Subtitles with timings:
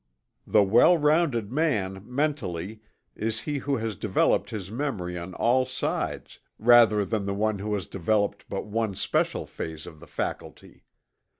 [0.47, 2.81] The well rounded man, mentally,
[3.15, 7.75] is he who has developed his memory on all sides, rather than the one who
[7.75, 10.85] has developed but one special phase of the faculty.